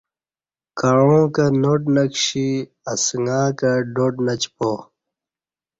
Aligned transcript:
کعںݩکہ 0.77 1.45
ناٹ 1.61 1.81
نہ 1.95 2.03
کشی 2.11 2.47
اسݣہ 2.91 3.39
کہ 3.57 3.71
ڈاڈ 3.93 4.15
نہ 4.25 4.33
چپا 4.41 4.71